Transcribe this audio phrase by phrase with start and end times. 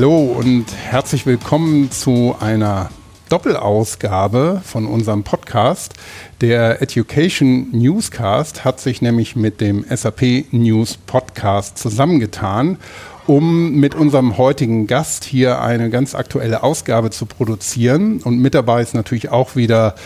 [0.00, 2.88] Hallo und herzlich willkommen zu einer
[3.28, 5.92] Doppelausgabe von unserem Podcast.
[6.40, 12.78] Der Education Newscast hat sich nämlich mit dem SAP News Podcast zusammengetan,
[13.26, 18.22] um mit unserem heutigen Gast hier eine ganz aktuelle Ausgabe zu produzieren.
[18.22, 19.96] Und mit dabei ist natürlich auch wieder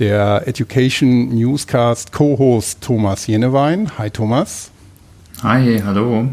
[0.00, 3.96] der Education Newscast Co-Host Thomas Jenewein.
[3.98, 4.72] Hi Thomas.
[5.44, 6.26] Hi, hallo.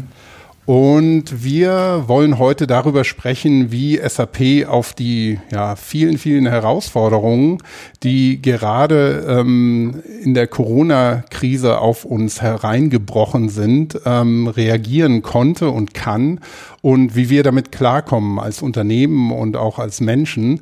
[0.64, 7.58] Und wir wollen heute darüber sprechen, wie SAP auf die ja, vielen, vielen Herausforderungen,
[8.04, 16.38] die gerade ähm, in der Corona-Krise auf uns hereingebrochen sind, ähm, reagieren konnte und kann
[16.80, 20.60] und wie wir damit klarkommen als Unternehmen und auch als Menschen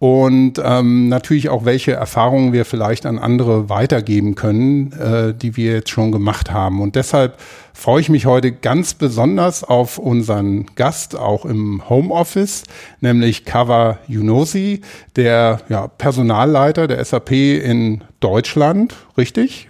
[0.00, 5.74] und ähm, natürlich auch, welche Erfahrungen wir vielleicht an andere weitergeben können, äh, die wir
[5.74, 6.80] jetzt schon gemacht haben.
[6.80, 7.38] Und deshalb
[7.74, 12.64] freue ich mich heute ganz besonders auf unseren Gast, auch im Homeoffice,
[13.02, 14.80] nämlich Kava Yunosi,
[15.16, 19.68] der ja, Personalleiter der SAP in Deutschland, richtig?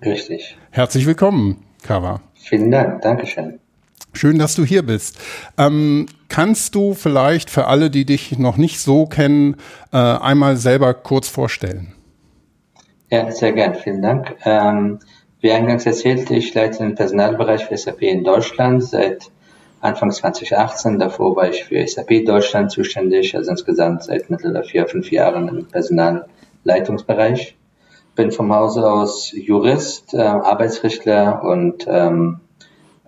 [0.00, 0.56] Richtig.
[0.70, 2.20] Herzlich willkommen, Kava.
[2.34, 3.58] Vielen Dank, Dankeschön.
[4.12, 5.18] Schön, dass du hier bist.
[5.56, 9.56] Ähm, kannst du vielleicht für alle, die dich noch nicht so kennen,
[9.92, 11.94] äh, einmal selber kurz vorstellen?
[13.10, 13.74] Ja, sehr gern.
[13.74, 14.36] Vielen Dank.
[14.44, 15.00] Ähm,
[15.40, 19.30] wie eingangs erzählt, ich leite den Personalbereich für SAP in Deutschland seit
[19.80, 20.98] Anfang 2018.
[20.98, 25.66] Davor war ich für SAP Deutschland zuständig, also insgesamt seit mittlerweile vier, fünf Jahren im
[25.66, 27.56] Personalleitungsbereich.
[28.14, 32.40] Bin vom Hause aus Jurist, äh, Arbeitsrechtler und ähm,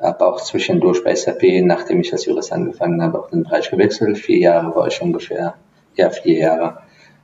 [0.02, 4.18] habe auch zwischendurch bei SAP, nachdem ich als Jurist angefangen habe, auch den Bereich gewechselt.
[4.18, 5.54] Vier Jahre war ich ungefähr,
[5.94, 6.78] ja, vier Jahre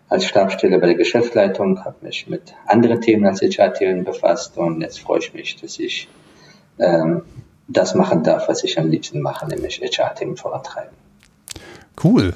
[0.08, 5.00] als Stabsstelle bei der Geschäftsleitung, habe mich mit anderen Themen als HR-Themen befasst und jetzt
[5.00, 6.08] freue ich mich, dass ich
[6.78, 7.22] ähm,
[7.66, 10.96] das machen darf, was ich am liebsten mache, nämlich HR-Themen vorantreiben.
[12.02, 12.32] Cool.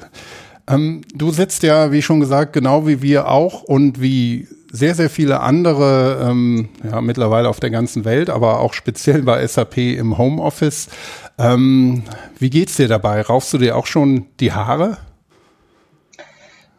[0.69, 5.11] Ähm, du sitzt ja, wie schon gesagt, genau wie wir auch und wie sehr, sehr
[5.11, 10.17] viele andere, ähm, ja, mittlerweile auf der ganzen Welt, aber auch speziell bei SAP im
[10.17, 10.89] Homeoffice.
[11.37, 12.01] Ähm,
[12.39, 13.21] wie geht's dir dabei?
[13.21, 14.97] Rauchst du dir auch schon die Haare?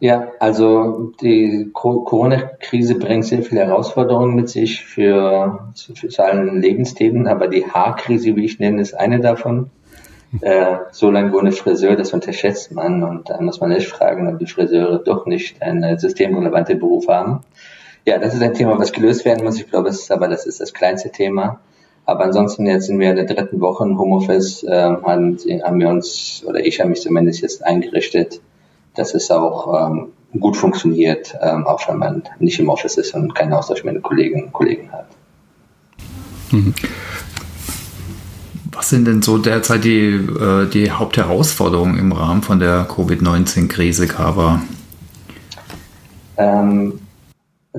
[0.01, 7.47] Ja, also die Corona-Krise bringt sehr viele Herausforderungen mit sich für, für allen Lebensthemen, aber
[7.47, 9.71] die Haarkrise, wie ich nenne, ist eine davon.
[10.41, 14.41] Äh, so lange ohne Friseur, das unterschätzt man und da muss man echt fragen, ob
[14.41, 17.43] die Friseure doch nicht einen systemrelevanten Beruf haben.
[18.07, 19.59] Ja, das ist ein Thema, was gelöst werden muss.
[19.59, 21.61] Ich glaube, es ist, aber das ist das kleinste Thema.
[22.07, 25.89] Aber ansonsten jetzt sind wir in der dritten Woche im Homeoffice, äh, haben, haben wir
[25.89, 28.41] uns, oder ich habe mich zumindest jetzt eingerichtet,
[28.95, 33.35] dass es auch ähm, gut funktioniert, ähm, auch wenn man nicht im Office ist und
[33.35, 35.07] keinen Austausch mit den Kolleginnen und Kollegen hat.
[36.51, 36.75] Mhm.
[38.73, 44.61] Was sind denn so derzeit die, äh, die Hauptherausforderungen im Rahmen von der Covid-19-Krise, Kava?
[46.37, 47.01] Ähm,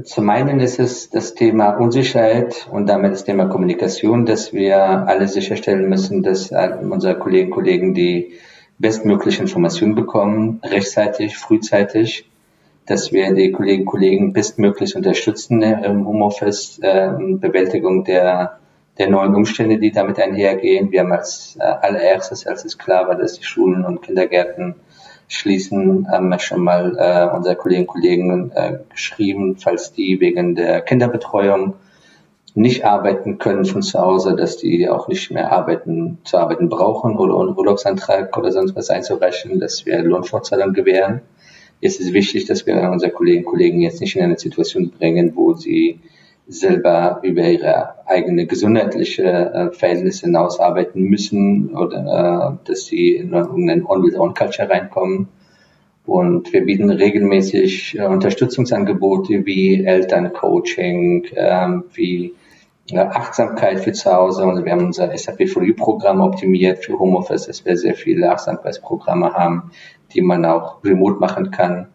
[0.03, 5.27] zum einen ist es das Thema Unsicherheit und damit das Thema Kommunikation, dass wir alle
[5.27, 8.33] sicherstellen müssen, dass unsere Kolleginnen und Kollegen die
[8.77, 12.29] bestmögliche Informationen bekommen, rechtzeitig, frühzeitig,
[12.85, 18.59] dass wir die Kolleginnen und Kollegen bestmöglich unterstützen im Homeoffice, äh, Bewältigung der,
[18.97, 20.91] der neuen Umstände, die damit einhergehen.
[20.91, 24.75] Wir haben als äh, allererstes, als es klar war, dass die Schulen und Kindergärten
[25.27, 30.55] schließen, haben wir schon mal äh, unsere Kolleginnen und Kollegen äh, geschrieben, falls die wegen
[30.55, 31.75] der Kinderbetreuung
[32.53, 37.17] nicht arbeiten können von zu Hause, dass die auch nicht mehr arbeiten, zu arbeiten brauchen
[37.17, 41.21] oder einen Urlaubsantrag oder sonst was einzureichen, dass wir Lohnfortzahlung gewähren.
[41.81, 45.33] Es ist wichtig, dass wir unsere Kolleginnen und Kollegen jetzt nicht in eine Situation bringen,
[45.35, 45.99] wo sie
[46.47, 53.33] selber über ihre eigene gesundheitliche äh, Verhältnisse hinaus arbeiten müssen oder äh, dass sie in
[53.33, 55.27] einen On-with-On-Culture reinkommen.
[56.05, 62.35] Und wir bieten regelmäßig äh, Unterstützungsangebote wie Elterncoaching, äh, wie
[62.91, 64.45] äh, Achtsamkeit für zu Hause.
[64.45, 68.31] Und wir haben unser SAP For You Programm optimiert für Homeoffice, dass wir sehr viele
[68.31, 69.71] Achtsamkeitsprogramme haben,
[70.13, 71.87] die man auch remote machen kann.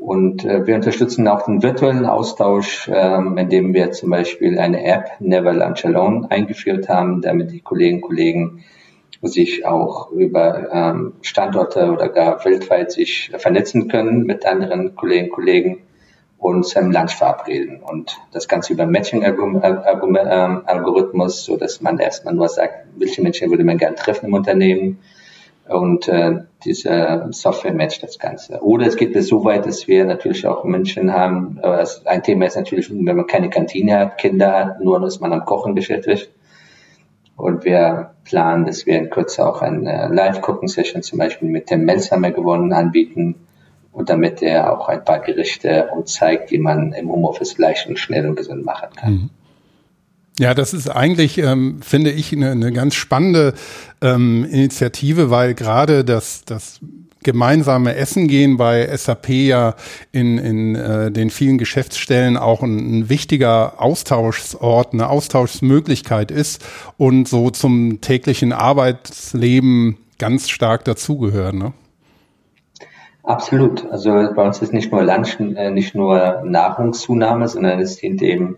[0.00, 5.10] Und äh, wir unterstützen auch den virtuellen Austausch, ähm, indem wir zum Beispiel eine App
[5.20, 8.64] Never Lunch Alone eingeführt haben, damit die Kolleginnen und Kollegen
[9.20, 15.34] sich auch über ähm, Standorte oder gar weltweit sich vernetzen können mit anderen Kolleginnen und
[15.34, 15.82] Kollegen
[16.38, 17.82] und zu einem Lunch verabreden.
[17.82, 23.76] Und das Ganze über Matching-Algorithmus, so dass man erstmal nur sagt, welche Menschen würde man
[23.76, 24.98] gerne treffen im Unternehmen
[25.70, 28.60] und äh, diese Software matcht das Ganze.
[28.60, 32.46] Oder es geht bis so weit, dass wir natürlich auch Menschen haben, äh, ein Thema
[32.46, 36.30] ist natürlich, wenn man keine Kantine hat, Kinder hat, nur dass man am Kochen beschäftigt.
[37.36, 42.32] Und wir planen, dass wir in Kürze auch eine Live-Cooking-Session zum Beispiel mit dem Melsheimer
[42.32, 43.36] gewonnen anbieten.
[43.92, 47.98] Und damit er auch ein paar Gerichte uns zeigt, wie man im Homeoffice leicht und
[47.98, 49.12] schnell und gesund machen kann.
[49.12, 49.30] Mhm.
[50.40, 53.52] Ja, das ist eigentlich, ähm, finde ich, eine, eine ganz spannende
[54.00, 56.80] ähm, Initiative, weil gerade das, das
[57.22, 59.74] gemeinsame Essen gehen bei SAP ja
[60.12, 66.64] in, in äh, den vielen Geschäftsstellen auch ein, ein wichtiger Austauschsort, eine Austauschmöglichkeit ist
[66.96, 71.58] und so zum täglichen Arbeitsleben ganz stark dazugehören.
[71.58, 71.72] Ne?
[73.24, 73.90] Absolut.
[73.90, 78.56] Also bei uns ist nicht nur Lunch, äh, nicht nur Nahrungszunahme, sondern es dient eben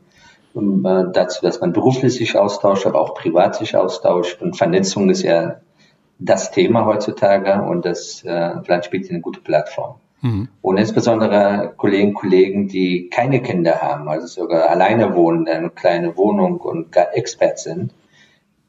[0.54, 4.42] äh, dazu, dass man beruflich sich austauscht, aber auch privat sich austauscht.
[4.42, 5.60] Und Vernetzung ist ja
[6.18, 9.96] das Thema heutzutage und das äh, vielleicht spielt eine gute Plattform.
[10.20, 10.48] Mhm.
[10.60, 16.60] Und insbesondere Kollegen, Kollegen, die keine Kinder haben, also sogar alleine wohnen, eine kleine Wohnung
[16.60, 17.92] und gar Expert sind,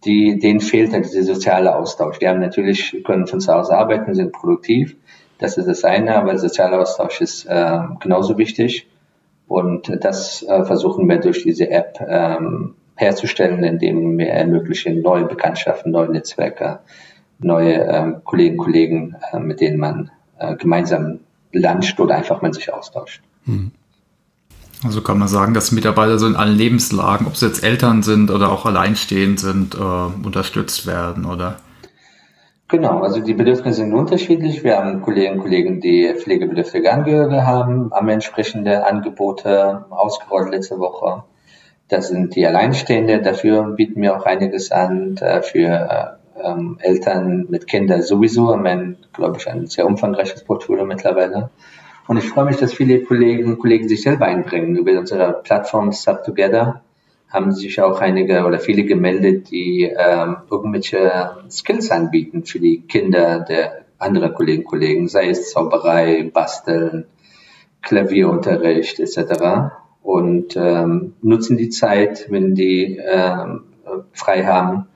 [0.03, 2.19] die, denen fehlt dann dieser soziale Austausch.
[2.19, 4.97] Die haben natürlich, können von zu Hause arbeiten, sind produktiv.
[5.37, 8.87] Das ist das eine, aber der soziale Austausch ist äh, genauso wichtig.
[9.53, 15.91] Und das äh, versuchen wir durch diese App ähm, herzustellen, indem wir ermöglichen neue Bekanntschaften,
[15.91, 16.79] neue Netzwerke,
[17.37, 20.09] neue äh, Kolleginnen und Kollegen, äh, mit denen man
[20.39, 21.19] äh, gemeinsam
[21.51, 23.21] luncht oder einfach man sich austauscht.
[23.45, 23.69] Hm.
[24.83, 28.31] Also kann man sagen, dass Mitarbeiter so in allen Lebenslagen, ob sie jetzt Eltern sind
[28.31, 31.57] oder auch alleinstehend sind, äh, unterstützt werden, oder?
[32.69, 34.63] Genau, also die Bedürfnisse sind unterschiedlich.
[34.63, 41.23] Wir haben Kolleginnen und Kollegen, die pflegebedürftige Angehörige haben, haben entsprechende Angebote ausgerollt letzte Woche.
[41.89, 47.67] Das sind die Alleinstehende, dafür bieten wir auch einiges an äh, für ähm, Eltern mit
[47.67, 48.47] Kindern sowieso.
[48.47, 51.51] Wir haben, glaube ich, ein sehr umfangreiches Portfolio mittlerweile.
[52.07, 54.75] Und ich freue mich, dass viele Kollegen und Kollegen sich selber einbringen.
[54.75, 56.81] Über unsere Plattform Sub Together
[57.33, 63.39] haben sich auch einige oder viele gemeldet, die ähm, irgendwelche Skills anbieten für die Kinder
[63.39, 67.05] der anderen Kollegen und Kollegen, sei es Zauberei, Basteln,
[67.81, 69.71] Klavierunterricht etc.
[70.03, 73.63] Und ähm, nutzen die Zeit, wenn die ähm,
[74.13, 74.87] frei haben,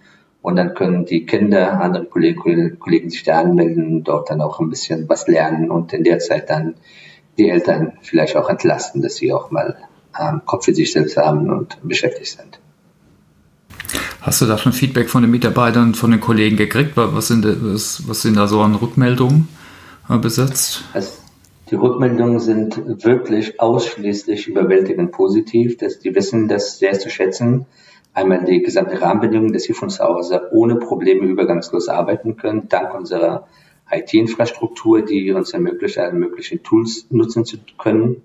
[0.43, 4.69] und dann können die Kinder, andere Kollegen, Kollegen sich da anmelden, dort dann auch ein
[4.69, 6.75] bisschen was lernen und in der Zeit dann
[7.37, 9.75] die Eltern vielleicht auch entlasten, dass sie auch mal
[10.19, 12.59] ähm, Kopf für sich selbst haben und beschäftigt sind.
[14.21, 16.93] Hast du da schon Feedback von den Mitarbeitern, von den Kollegen gekriegt?
[16.95, 19.47] Was sind, was, was sind da so an Rückmeldungen
[20.09, 20.83] äh, besetzt?
[20.93, 21.11] Also
[21.69, 27.65] die Rückmeldungen sind wirklich ausschließlich überwältigend positiv, dass die wissen das sehr zu schätzen,
[28.17, 32.95] Einmal die gesamte Rahmenbedingungen, dass sie von zu Hause ohne Probleme übergangslos arbeiten können, dank
[32.95, 33.47] unserer
[33.91, 38.23] IT-Infrastruktur, die uns ermöglicht, alle möglichen Tools nutzen zu können.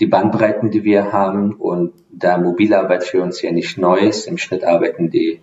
[0.00, 4.38] Die Bandbreiten, die wir haben und da Mobilarbeit für uns ja nicht neu ist, im
[4.38, 5.40] Schnitt arbeiten die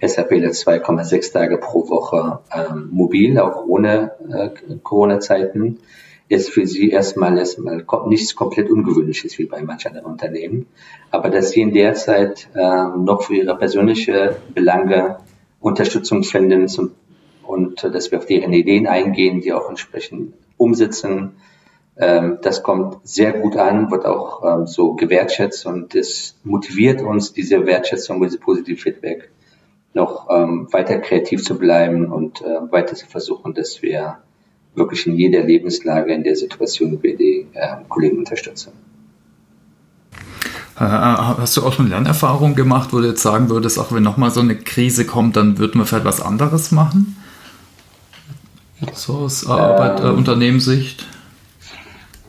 [0.00, 4.50] SAPler 2,6 Tage pro Woche ähm, mobil, auch ohne äh,
[4.82, 5.78] Corona-Zeiten
[6.28, 10.66] ist für sie erstmal erstmal nichts komplett Ungewöhnliches wie bei manchen anderen Unternehmen.
[11.10, 15.18] Aber dass sie in der Zeit äh, noch für ihre persönliche Belange
[15.60, 16.92] Unterstützung finden zum,
[17.42, 21.36] und äh, dass wir auf deren Ideen eingehen, die auch entsprechend umsetzen,
[21.96, 27.66] das kommt sehr gut an, wird auch ähm, so gewertschätzt und es motiviert uns, diese
[27.66, 29.30] Wertschätzung, diese positive Feedback
[29.94, 34.18] noch ähm, weiter kreativ zu bleiben und äh, weiter zu versuchen, dass wir
[34.74, 38.72] wirklich in jeder Lebenslage, in der Situation wir die äh, Kollegen unterstützen.
[40.76, 44.32] Äh, hast du auch schon Lernerfahrungen gemacht, wo du jetzt sagen würdest, auch wenn nochmal
[44.32, 47.16] so eine Krise kommt, dann würden wir vielleicht was anderes machen?
[48.92, 51.06] So aus Arbeit, äh, ähm, Unternehmenssicht?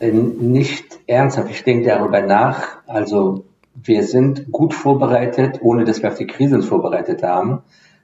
[0.00, 1.50] Äh, nicht ernsthaft.
[1.50, 2.78] Ich denke darüber nach.
[2.86, 7.62] Also wir sind gut vorbereitet, ohne dass wir auf die Krise uns vorbereitet haben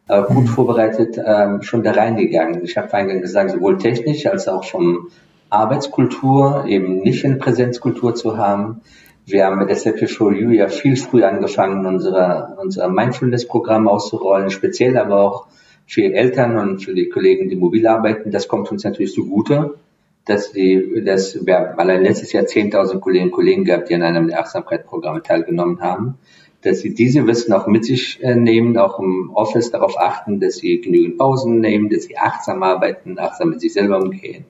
[0.09, 2.65] äh, gut vorbereitet ähm, schon da reingegangen.
[2.65, 5.09] Ich habe vorhin gesagt, sowohl technisch als auch vom
[5.51, 8.81] Arbeitskultur, eben nicht in Präsenzkultur zu haben.
[9.27, 14.97] Wir haben mit SAP for You ja viel früher angefangen, unsere, unser Mindfulness-Programm auszurollen, speziell
[14.97, 15.47] aber auch
[15.87, 18.31] für Eltern und für die Kollegen, die mobil arbeiten.
[18.31, 19.75] Das kommt uns natürlich zugute,
[20.25, 24.29] dass die, dass wir allein letztes Jahr 10.000 Kolleginnen und Kollegen gehabt, die an einem
[24.29, 26.19] der Achtsamkeitsprogramme teilgenommen haben
[26.63, 30.57] dass sie diese Wissen auch mit sich äh, nehmen, auch im Office darauf achten, dass
[30.57, 34.45] sie genügend Pausen nehmen, dass sie achtsam arbeiten, achtsam mit sich selber umgehen,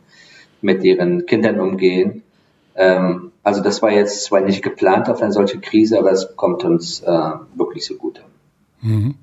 [0.61, 2.23] mit ihren Kindern umgehen.
[2.76, 6.64] Ähm, also das war jetzt zwar nicht geplant auf eine solche Krise, aber es kommt
[6.64, 8.23] uns äh, wirklich so gut.
[8.83, 9.14] Mhm.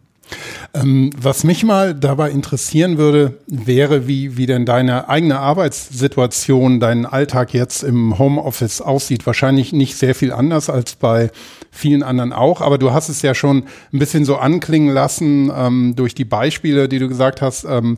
[0.74, 7.06] Ähm, was mich mal dabei interessieren würde, wäre, wie, wie denn deine eigene Arbeitssituation, dein
[7.06, 9.26] Alltag jetzt im Homeoffice aussieht.
[9.26, 11.32] Wahrscheinlich nicht sehr viel anders als bei
[11.72, 15.94] vielen anderen auch, aber du hast es ja schon ein bisschen so anklingen lassen ähm,
[15.96, 17.66] durch die Beispiele, die du gesagt hast.
[17.66, 17.98] Ähm,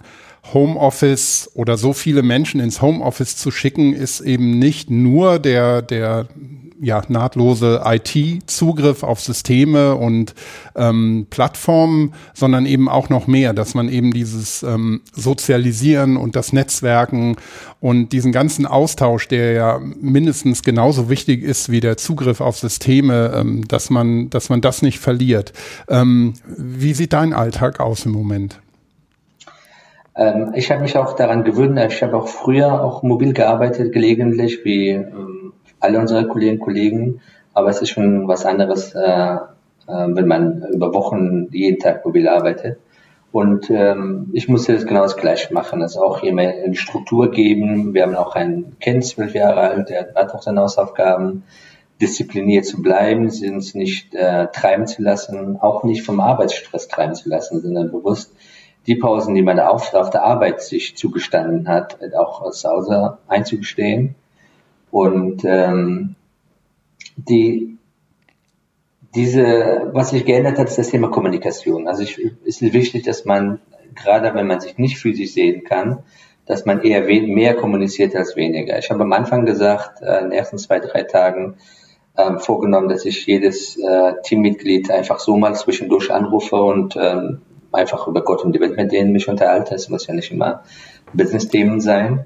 [0.54, 6.28] Homeoffice oder so viele Menschen ins Homeoffice zu schicken, ist eben nicht nur der, der
[6.82, 10.34] ja, nahtlose IT-Zugriff auf Systeme und
[10.76, 16.54] ähm, Plattformen, sondern eben auch noch mehr, dass man eben dieses ähm, Sozialisieren und das
[16.54, 17.36] Netzwerken
[17.80, 23.32] und diesen ganzen Austausch, der ja mindestens genauso wichtig ist wie der Zugriff auf Systeme,
[23.36, 25.54] ähm, dass man, dass man das nicht verliert.
[25.88, 28.60] Ähm, wie sieht dein Alltag aus im Moment?
[30.16, 31.80] Ähm, ich habe mich auch daran gewöhnt.
[31.92, 35.41] Ich habe auch früher auch mobil gearbeitet, gelegentlich, wie ähm,
[35.82, 37.22] alle unsere Kolleginnen und Kollegen.
[37.54, 39.38] Aber es ist schon was anderes, äh, äh,
[39.88, 42.78] wenn man über Wochen jeden Tag mobil arbeitet.
[43.32, 47.32] Und ähm, ich musste das genau das Gleiche machen, also auch hier mehr eine Struktur
[47.32, 47.94] geben.
[47.94, 51.44] Wir haben auch einen Kind, zwölf Jahre alt, der hat auch seine Hausaufgaben,
[52.02, 57.16] diszipliniert zu bleiben, sie uns nicht äh, treiben zu lassen, auch nicht vom Arbeitsstress treiben
[57.16, 58.34] zu lassen, sondern bewusst
[58.88, 64.16] die Pausen, die man auf, auf der Arbeit sich zugestanden hat, auch zu Hause einzugestehen.
[64.92, 66.16] Und ähm,
[67.16, 67.78] die,
[69.16, 71.88] diese, was sich geändert hat, ist das Thema Kommunikation.
[71.88, 73.60] Also ich, es ist wichtig, dass man,
[73.96, 76.04] gerade wenn man sich nicht physisch sehen kann,
[76.46, 78.78] dass man eher mehr kommuniziert als weniger.
[78.78, 81.56] Ich habe am Anfang gesagt, äh, in den ersten zwei, drei Tagen
[82.18, 88.08] ähm, vorgenommen, dass ich jedes äh, Teammitglied einfach so mal zwischendurch anrufe und ähm, einfach
[88.08, 89.76] über Gott und die Welt mit denen mich unterhalte.
[89.76, 90.64] Es muss ja nicht immer
[91.14, 92.26] Business-Themen sein.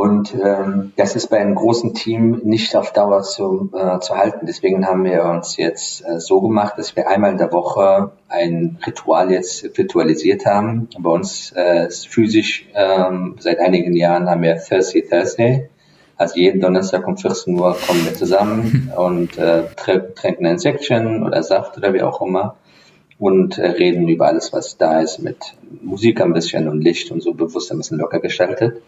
[0.00, 4.46] Und ähm, das ist bei einem großen Team nicht auf Dauer zu, äh, zu halten.
[4.46, 8.78] Deswegen haben wir uns jetzt äh, so gemacht, dass wir einmal in der Woche ein
[8.86, 10.88] Ritual jetzt virtualisiert haben.
[10.98, 15.68] Bei uns äh, physisch ähm, seit einigen Jahren haben wir Thursday Thursday.
[16.16, 19.64] Also jeden Donnerstag um 14 Uhr kommen wir zusammen und äh,
[20.14, 22.56] trinken ein Section oder Saft oder wie auch immer
[23.18, 27.22] und äh, reden über alles, was da ist, mit Musik ein bisschen und Licht und
[27.22, 28.80] so bewusst ein bisschen locker gestaltet.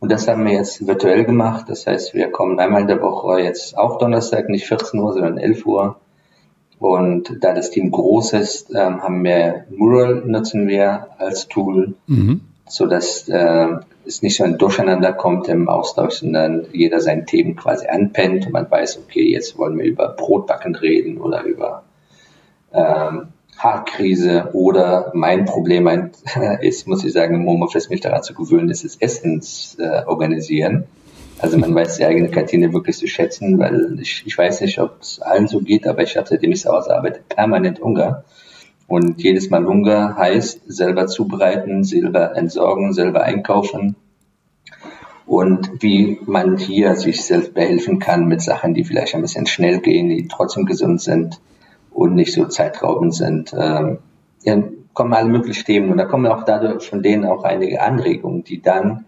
[0.00, 1.66] Und das haben wir jetzt virtuell gemacht.
[1.68, 5.38] Das heißt, wir kommen einmal in der Woche jetzt auch Donnerstag, nicht 14 Uhr, sondern
[5.38, 5.96] 11 Uhr.
[6.78, 12.42] Und da das Team groß ist, ähm, haben wir Mural nutzen wir als Tool, mhm.
[12.68, 13.68] so dass äh,
[14.06, 18.52] es nicht so ein Durcheinander kommt im Austausch, sondern jeder sein Themen quasi anpennt und
[18.52, 21.82] man weiß, okay, jetzt wollen wir über Brotbacken reden oder über
[22.72, 23.28] ähm,
[23.58, 25.88] Haarkrise oder mein Problem
[26.60, 30.84] ist, muss ich sagen, im Homeoffice mich daran zu gewöhnen, ist das Essens äh, organisieren.
[31.40, 35.00] Also man weiß die eigene Kantine wirklich zu schätzen, weil ich, ich weiß nicht, ob
[35.00, 38.24] es allen so geht, aber ich habe, seitdem ich zu Hause arbeite, permanent Hunger.
[38.86, 43.96] Und jedes Mal Hunger heißt selber zubereiten, selber entsorgen, selber einkaufen.
[45.26, 49.80] Und wie man hier sich selbst behelfen kann mit Sachen, die vielleicht ein bisschen schnell
[49.80, 51.38] gehen, die trotzdem gesund sind
[51.98, 53.54] und nicht so zeitraubend sind.
[53.58, 53.98] Ähm,
[54.42, 54.62] ja,
[54.94, 58.62] kommen alle möglichen Themen und da kommen auch dadurch von denen auch einige Anregungen, die
[58.62, 59.04] dann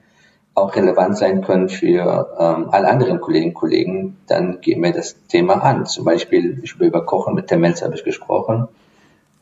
[0.55, 5.17] auch relevant sein können für ähm, alle anderen Kolleginnen und Kollegen, dann gehen wir das
[5.29, 5.87] Thema an.
[5.87, 8.67] Zum Beispiel, ich habe über Kochen mit der Melz habe ich gesprochen.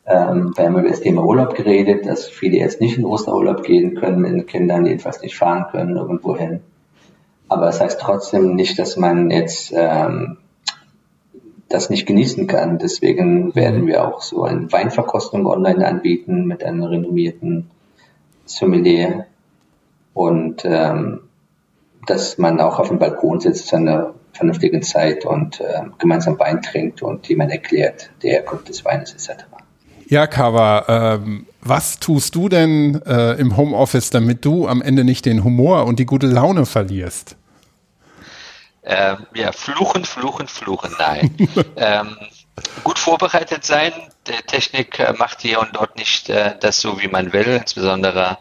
[0.06, 3.94] Ähm, wir haben über das Thema Urlaub geredet, dass viele jetzt nicht in Osterurlaub gehen
[3.94, 6.60] können mit den Kindern, jedenfalls nicht fahren können irgendwo hin.
[7.48, 10.36] Aber das heißt trotzdem nicht, dass man jetzt ähm,
[11.68, 12.78] das nicht genießen kann.
[12.78, 17.70] Deswegen werden wir auch so eine Weinverkostung online anbieten mit einem renommierten
[18.46, 19.26] Sommelier
[20.14, 21.20] und ähm,
[22.06, 26.62] dass man auch auf dem Balkon sitzt zu einer vernünftigen Zeit und äh, gemeinsam Wein
[26.62, 29.44] trinkt und jemand erklärt der Herkunft des Weines etc.
[30.06, 35.26] Ja, Kava, ähm, was tust du denn äh, im Homeoffice, damit du am Ende nicht
[35.26, 37.37] den Humor und die gute Laune verlierst?
[38.90, 41.37] Ähm, ja, fluchen, fluchen, fluchen, nein.
[41.76, 42.16] ähm,
[42.85, 43.92] gut vorbereitet sein.
[44.26, 48.38] Die Technik äh, macht hier und dort nicht äh, das so, wie man will, insbesondere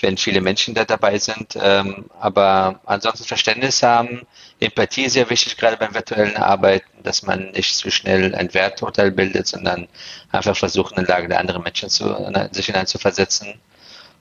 [0.00, 1.58] wenn viele Menschen da dabei sind.
[1.60, 4.26] Ähm, aber ansonsten Verständnis haben,
[4.60, 9.10] Empathie ist sehr wichtig, gerade beim virtuellen Arbeiten, dass man nicht zu schnell ein Werturteil
[9.10, 9.88] bildet, sondern
[10.30, 12.14] einfach versucht, in der Lage der anderen Menschen zu,
[12.52, 13.60] sich hineinzuversetzen.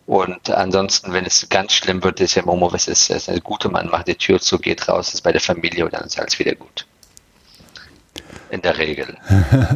[0.07, 3.67] Und ansonsten, wenn es ganz schlimm wird, ist ja im Homeoffice ist, ist eine gute
[3.67, 6.39] Mann macht die Tür zu, geht raus, ist bei der Familie und dann ist alles
[6.39, 6.87] wieder gut.
[8.49, 9.17] In der Regel.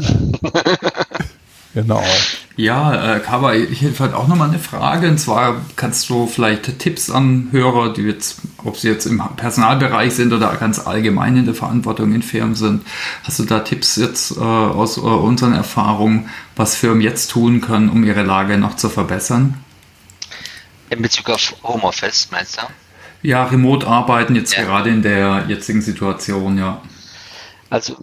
[1.73, 2.03] Genau.
[2.57, 5.07] Ja, äh, Kaba, ich hätte halt auch nochmal eine Frage.
[5.07, 10.13] Und zwar kannst du vielleicht Tipps an Hörer, die jetzt, ob sie jetzt im Personalbereich
[10.13, 12.83] sind oder ganz allgemein in der Verantwortung in Firmen sind,
[13.23, 17.89] hast du da Tipps jetzt äh, aus äh, unseren Erfahrungen, was Firmen jetzt tun können,
[17.89, 19.53] um ihre Lage noch zu verbessern?
[20.91, 22.63] In Bezug auf Homeoffice, meinst du?
[23.21, 24.63] Ja, Remote-Arbeiten jetzt ja.
[24.63, 26.81] gerade in der jetzigen Situation, ja.
[27.69, 27.95] Also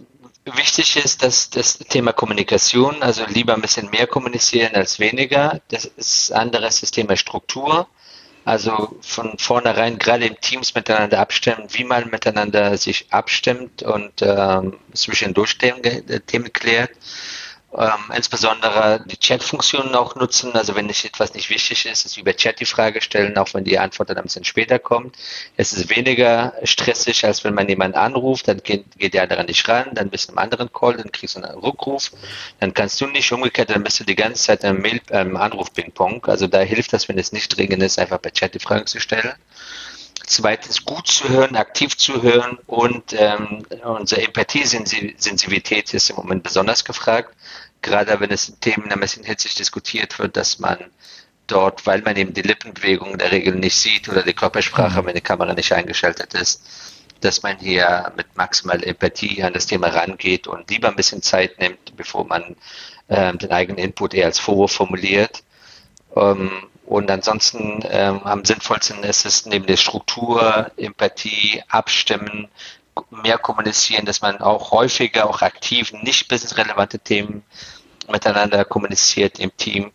[0.55, 5.61] wichtig ist, dass das Thema Kommunikation, also lieber ein bisschen mehr kommunizieren als weniger.
[5.67, 7.87] Das ist anderes das Thema Struktur.
[8.43, 14.77] Also von vornherein gerade im Teams miteinander abstimmen, wie man miteinander sich abstimmt und ähm,
[14.93, 15.83] zwischendurch Themen,
[16.25, 16.89] Themen klärt
[17.77, 20.53] ähm, insbesondere die Chat-Funktionen auch nutzen.
[20.53, 23.63] Also wenn nicht etwas nicht wichtig ist, ist über Chat die Frage stellen, auch wenn
[23.63, 25.15] die Antwort dann ein bisschen später kommt.
[25.55, 29.67] Es ist weniger stressig, als wenn man jemanden anruft, dann geht, geht der andere nicht
[29.67, 32.11] ran, dann bist du im anderen Call, dann kriegst du einen Rückruf,
[32.59, 36.25] dann kannst du nicht umgekehrt, dann bist du die ganze Zeit im, Mail, ähm, Anruf-Ping-Pong.
[36.25, 38.99] Also da hilft das, wenn es nicht dringend ist, einfach bei Chat die Frage zu
[38.99, 39.33] stellen.
[40.29, 46.85] Zweitens gut zu hören, aktiv zu hören und ähm, unsere Empathie-Sensibilität ist im Moment besonders
[46.85, 47.35] gefragt.
[47.81, 50.77] Gerade wenn es Themen ein bisschen hitzig diskutiert wird, dass man
[51.47, 55.07] dort, weil man eben die Lippenbewegung in der Regel nicht sieht oder die Körpersprache, mhm.
[55.07, 56.61] wenn die Kamera nicht eingeschaltet ist,
[57.21, 61.57] dass man hier mit maximal Empathie an das Thema rangeht und lieber ein bisschen Zeit
[61.59, 62.55] nimmt, bevor man
[63.09, 65.41] ähm, den eigenen Input eher als Vorwurf formuliert.
[66.15, 72.47] Ähm, und ansonsten ähm, am sinnvollsten ist es neben der Struktur, Empathie, Abstimmen,
[73.11, 77.43] mehr kommunizieren, dass man auch häufiger, auch aktiv, nicht businessrelevante Themen
[78.11, 79.91] miteinander kommuniziert im Team.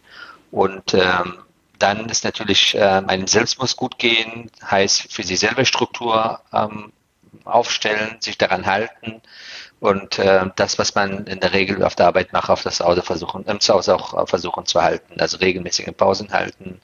[0.53, 1.39] Und ähm,
[1.81, 6.93] dann ist natürlich, äh, einem selbst muss gut gehen, heißt für sich selber Struktur ähm,
[7.45, 9.21] aufstellen, sich daran halten
[9.85, 13.03] und äh, das, was man in der Regel auf der Arbeit macht, auf das Hause
[13.03, 15.21] versuchen, im Zuhause auch versuchen zu halten.
[15.21, 16.81] Also regelmäßige Pausen halten,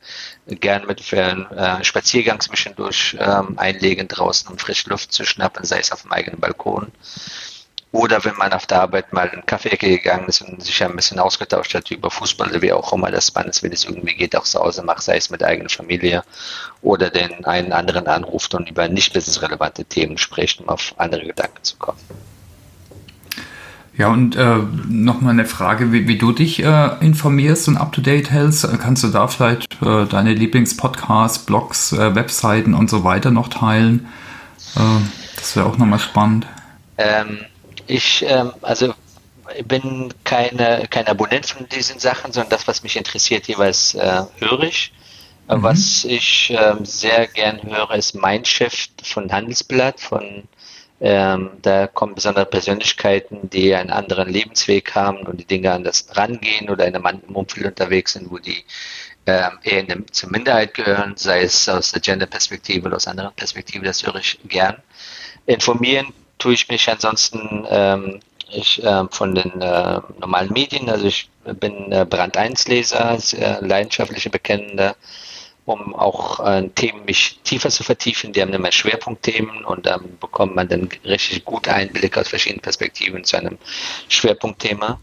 [0.47, 5.65] gern mit für einen äh, Spaziergang zwischendurch ähm, einlegen draußen, um frische Luft zu schnappen,
[5.65, 6.93] sei es auf dem eigenen Balkon.
[7.91, 11.21] Oder wenn man auf der Arbeit mal in Kaffeeecke gegangen ist und sich ein bisschen
[11.21, 14.37] ausgetauscht hat über Fußball oder wie auch immer das man es, wenn es irgendwie geht,
[14.37, 16.23] auch zu Hause macht, sei es mit eigener Familie
[16.83, 21.65] oder den einen anderen anruft und über nicht businessrelevante Themen spricht, um auf andere Gedanken
[21.65, 21.99] zu kommen.
[24.01, 24.57] Ja, und äh,
[24.89, 28.67] nochmal eine Frage, wie, wie du dich äh, informierst und up-to-date hältst.
[28.81, 34.09] Kannst du da vielleicht äh, deine Lieblingspodcasts, Blogs, äh, Webseiten und so weiter noch teilen?
[34.75, 34.81] Äh,
[35.37, 36.47] das wäre auch nochmal spannend.
[36.97, 37.41] Ähm,
[37.87, 38.95] ich, ähm, also
[39.55, 44.23] ich bin keine, kein Abonnent von diesen Sachen, sondern das, was mich interessiert, jeweils äh,
[44.39, 44.95] höre ich.
[45.47, 45.63] Mhm.
[45.63, 50.45] Was ich ähm, sehr gern höre, ist Mindshift von Handelsblatt, von
[51.01, 56.69] ähm, da kommen besondere Persönlichkeiten, die einen anderen Lebensweg haben und die Dinge anders rangehen
[56.69, 58.65] oder in einem Umfeld unterwegs sind, wo die
[59.27, 63.85] ähm, eher in zur Minderheit gehören, sei es aus der Gender-Perspektive oder aus anderen Perspektiven,
[63.85, 64.77] das höre ich gern.
[65.47, 71.31] Informieren tue ich mich ansonsten ähm, ich, äh, von den äh, normalen Medien, also ich
[71.45, 74.97] bin äh, Brand 1 Leser, sehr leidenschaftlicher Bekennender
[75.71, 78.33] um auch äh, Themen mich tiefer zu vertiefen.
[78.33, 82.61] Die haben immer Schwerpunktthemen und dann ähm, bekommt man dann richtig gut Einblick aus verschiedenen
[82.61, 83.59] Perspektiven zu einem
[84.09, 84.99] Schwerpunktthema.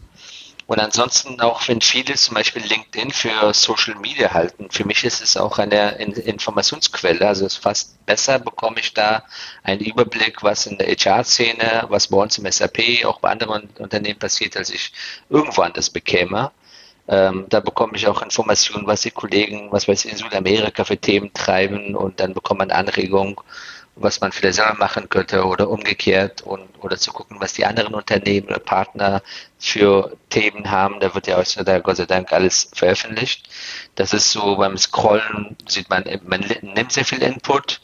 [0.68, 5.22] Und ansonsten auch, wenn viele zum Beispiel LinkedIn für Social Media halten, für mich ist
[5.22, 7.26] es auch eine Informationsquelle.
[7.26, 9.24] Also es ist fast besser bekomme ich da
[9.62, 14.18] einen Überblick, was in der HR-Szene, was bei uns im SAP, auch bei anderen Unternehmen
[14.18, 14.92] passiert, als ich
[15.30, 16.50] irgendwo anders bekäme.
[17.08, 20.98] Ähm, da bekomme ich auch Informationen, was die Kollegen, was weiß ich, in Südamerika für
[20.98, 23.36] Themen treiben und dann bekommt man Anregungen,
[23.96, 27.94] was man vielleicht selber machen könnte oder umgekehrt und oder zu gucken, was die anderen
[27.94, 29.22] Unternehmen oder Partner
[29.58, 31.00] für Themen haben.
[31.00, 33.48] Da wird ja heutzutage Gott sei Dank alles veröffentlicht.
[33.94, 37.80] Das ist so beim Scrollen sieht man, man nimmt sehr viel Input.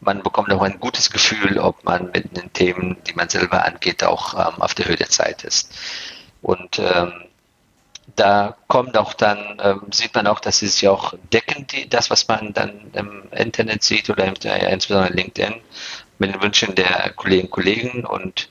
[0.00, 4.04] Man bekommt auch ein gutes Gefühl, ob man mit den Themen, die man selber angeht,
[4.04, 5.72] auch ähm, auf der Höhe der Zeit ist.
[6.40, 7.12] Und ähm,
[8.16, 12.10] da kommt auch dann, ähm, sieht man auch, dass sie sich auch decken, die, das,
[12.10, 15.54] was man dann im Internet sieht oder im, äh, insbesondere LinkedIn,
[16.18, 18.04] mit den Wünschen der Kolleginnen und Kollegen.
[18.04, 18.48] Und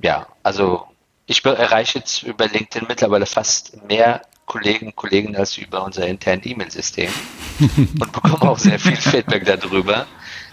[0.00, 0.86] ja, also
[1.26, 6.46] ich erreiche jetzt über LinkedIn mittlerweile fast mehr Kollegen und Kollegen als über unser internes
[6.46, 7.10] E-Mail-System
[7.60, 10.06] und bekomme auch sehr viel Feedback darüber,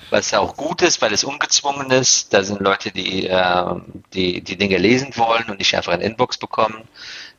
[0.09, 2.33] was auch gut ist, weil es ungezwungen ist.
[2.33, 3.75] Da sind Leute, die, äh,
[4.13, 6.83] die die Dinge lesen wollen und nicht einfach ein Inbox bekommen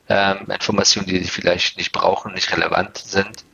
[0.09, 3.45] ähm, Informationen, die sie vielleicht nicht brauchen, nicht relevant sind.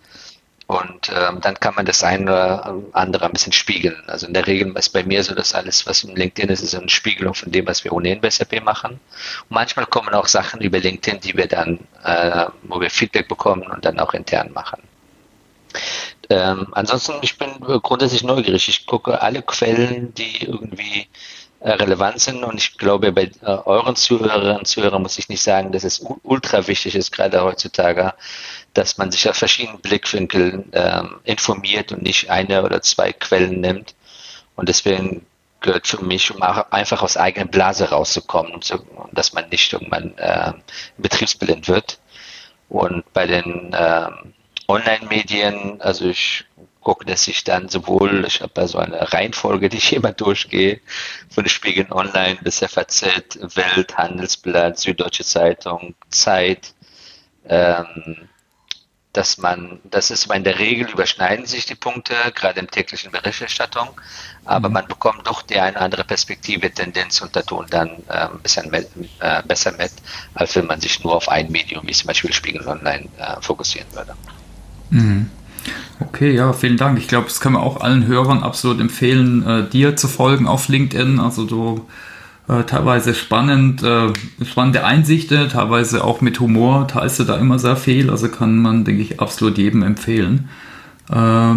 [0.66, 4.00] Und ähm, dann kann man das eine oder andere ein bisschen spiegeln.
[4.06, 6.76] Also in der Regel ist bei mir so, dass alles, was in LinkedIn ist, ist
[6.76, 8.92] eine Spiegelung von dem, was wir ohnehin bei SAP machen.
[8.92, 13.62] Und manchmal kommen auch Sachen über LinkedIn, die wir dann, äh, wo wir Feedback bekommen
[13.62, 14.80] und dann auch intern machen.
[16.28, 18.68] Ähm, ansonsten, ich bin grundsätzlich neugierig.
[18.68, 21.08] Ich gucke alle Quellen, die irgendwie
[21.60, 22.42] relevant sind.
[22.44, 26.04] Und ich glaube, bei äh, euren Zuhörerinnen und Zuhörern muss ich nicht sagen, dass es
[26.22, 28.14] ultra wichtig ist, gerade heutzutage,
[28.74, 33.94] dass man sich aus verschiedenen Blickwinkeln ähm, informiert und nicht eine oder zwei Quellen nimmt.
[34.56, 35.26] Und deswegen
[35.60, 38.78] gehört für mich, um auch einfach aus eigener Blase rauszukommen und, so,
[39.12, 40.52] dass man nicht irgendwann äh,
[40.96, 41.98] betriebsblind wird.
[42.68, 44.32] Und bei den ähm,
[44.68, 46.44] Online-Medien, also ich
[46.80, 50.80] gucke, dass ich dann sowohl, ich habe da so eine Reihenfolge, die ich immer durchgehe,
[51.28, 53.04] von den Spiegeln Online bis FAZ,
[53.54, 56.74] Welt, Handelsblatt, Süddeutsche Zeitung, Zeit,
[57.46, 58.28] ähm,
[59.12, 63.88] dass man, das ist in der Regel überschneiden sich die Punkte, gerade im täglichen Berichterstattung,
[64.44, 64.74] aber mhm.
[64.74, 68.88] man bekommt doch die eine andere Perspektive, Tendenz und Ton dann äh, ein bisschen mit,
[69.18, 69.92] äh, besser mit,
[70.34, 73.92] als wenn man sich nur auf ein Medium, wie zum Beispiel Spiegel Online, äh, fokussieren
[73.92, 74.14] würde.
[74.90, 75.30] Mhm.
[76.00, 76.98] Okay, ja, vielen Dank.
[76.98, 80.68] Ich glaube, das können wir auch allen Hörern absolut empfehlen, äh, dir zu folgen auf
[80.68, 81.20] LinkedIn.
[81.20, 81.86] Also du
[82.48, 84.12] äh, teilweise spannend, äh,
[84.44, 88.10] spannende Einsichten, teilweise auch mit Humor, teilst du da immer sehr viel.
[88.10, 90.48] Also kann man, denke ich, absolut jedem empfehlen.
[91.10, 91.54] Äh,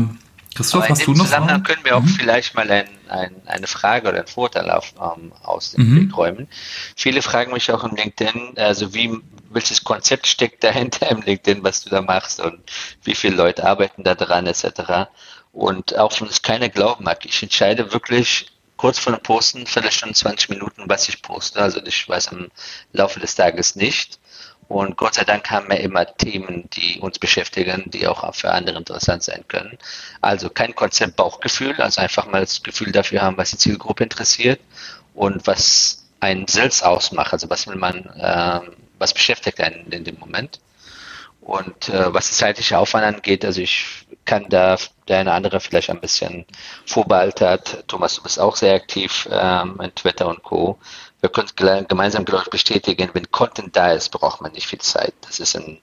[0.56, 2.10] Christoph, hast du noch Zusammenhang können wir auch mhm.
[2.10, 5.96] vielleicht mal ein, ein, eine Frage oder ein Vorteil auf, ähm, aus dem mhm.
[5.96, 6.48] Blick räumen.
[6.96, 9.20] Viele fragen mich auch im LinkedIn, also wie,
[9.54, 12.60] welches Konzept steckt dahinter im LinkedIn, was du da machst und
[13.04, 15.10] wie viele Leute arbeiten da dran etc.
[15.52, 20.16] Und auch wenn es keiner glauben mag, ich entscheide wirklich kurz vor dem Posten, Viertelstunde,
[20.16, 21.62] 20 Minuten, was ich poste.
[21.62, 22.50] Also ich weiß am
[22.92, 24.20] Laufe des Tages nicht.
[24.68, 28.78] Und Gott sei Dank haben wir immer Themen, die uns beschäftigen, die auch für andere
[28.78, 29.78] interessant sein können.
[30.22, 34.60] Also kein Konzept Bauchgefühl, also einfach mal das Gefühl dafür haben, was die Zielgruppe interessiert
[35.14, 37.34] und was einen selbst ausmacht.
[37.34, 38.62] Also was will man, äh,
[39.04, 40.60] was beschäftigt einen in dem Moment.
[41.42, 44.78] Und äh, was die zeitliche Aufwand angeht, also ich kann da
[45.10, 46.46] der eine andere vielleicht ein bisschen
[46.86, 47.84] vorbehaltet.
[47.88, 50.80] Thomas, du bist auch sehr aktiv ähm, in Twitter und Co
[51.24, 55.14] wir können gemeinsam, glaube ich, bestätigen, wenn Content da ist, braucht man nicht viel Zeit.
[55.22, 55.80] Das ist in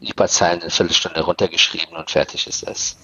[0.00, 2.96] ein paar Zeilen eine Viertelstunde runtergeschrieben und fertig ist das.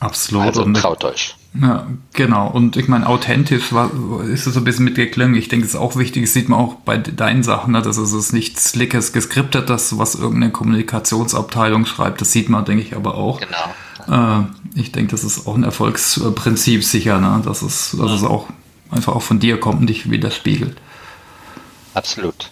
[0.00, 0.46] Absolut.
[0.46, 1.36] Also und traut euch.
[1.60, 2.48] Ja, genau.
[2.48, 3.90] Und ich meine, authentisch war,
[4.24, 5.34] ist es so ein bisschen mitgeklungen.
[5.36, 7.96] Ich denke, es ist auch wichtig, das sieht man auch bei deinen Sachen, ne, dass
[7.96, 12.20] es nicht slickes, geskriptet, das, was irgendeine Kommunikationsabteilung schreibt.
[12.20, 13.40] Das sieht man, denke ich, aber auch.
[13.40, 14.40] Genau.
[14.40, 17.40] Äh, ich denke, das ist auch ein Erfolgsprinzip sicher, ne?
[17.44, 18.16] dass, es, dass ja.
[18.16, 18.48] es auch
[18.90, 20.76] einfach auch von dir kommt und dich widerspiegelt.
[21.94, 22.50] Absolut.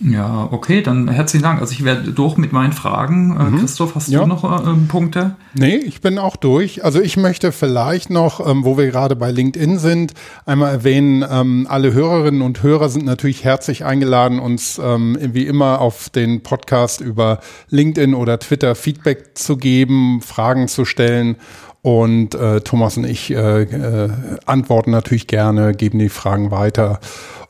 [0.00, 1.60] Ja, okay, dann herzlichen Dank.
[1.60, 3.36] Also ich werde durch mit meinen Fragen.
[3.38, 3.60] Äh, mhm.
[3.60, 4.20] Christoph, hast ja.
[4.20, 5.36] du noch äh, Punkte?
[5.54, 6.84] Nee, ich bin auch durch.
[6.84, 11.66] Also ich möchte vielleicht noch, ähm, wo wir gerade bei LinkedIn sind, einmal erwähnen, ähm,
[11.68, 17.00] alle Hörerinnen und Hörer sind natürlich herzlich eingeladen, uns ähm, wie immer auf den Podcast
[17.00, 21.36] über LinkedIn oder Twitter Feedback zu geben, Fragen zu stellen.
[21.82, 24.10] Und äh, Thomas und ich äh, äh,
[24.44, 26.98] antworten natürlich gerne, geben die Fragen weiter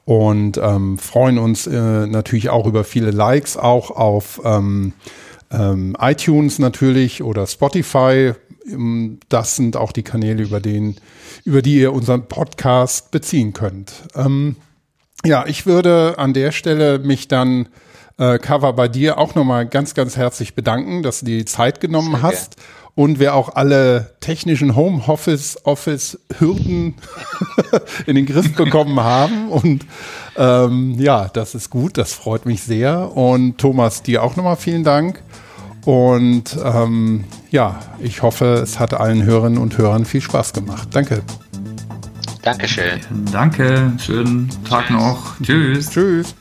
[0.07, 4.93] und ähm, freuen uns äh, natürlich auch über viele Likes, auch auf ähm,
[5.51, 8.33] ähm, iTunes natürlich oder Spotify.
[8.71, 10.97] Ähm, das sind auch die Kanäle, über, den,
[11.45, 13.93] über die ihr unseren Podcast beziehen könnt.
[14.15, 14.55] Ähm,
[15.25, 17.69] ja, ich würde an der Stelle mich dann
[18.17, 22.13] äh, Cover bei dir auch nochmal ganz, ganz herzlich bedanken, dass du die Zeit genommen
[22.13, 22.57] Sehr hast.
[22.59, 26.95] Gern und wir auch alle technischen Homeoffice Office Hürden
[28.07, 29.87] in den Griff bekommen haben und
[30.37, 34.83] ähm, ja, das ist gut, das freut mich sehr und Thomas dir auch nochmal vielen
[34.83, 35.23] Dank
[35.85, 40.89] und ähm, ja, ich hoffe, es hat allen Hörerinnen und Hörern viel Spaß gemacht.
[40.91, 41.23] Danke.
[42.43, 43.01] Dankeschön.
[43.31, 44.97] Danke, schönen Tag Tschüss.
[44.97, 45.41] noch.
[45.43, 45.91] Tschüss.
[45.91, 46.35] Tschüss.